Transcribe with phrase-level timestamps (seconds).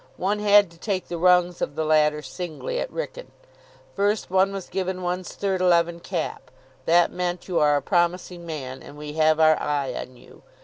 [0.17, 3.27] One had to take the rungs of the ladder singly at Wrykyn.
[3.95, 6.49] First one was given one's third eleven cap.
[6.87, 10.41] That meant, "You are a promising man, and we have our eye on you."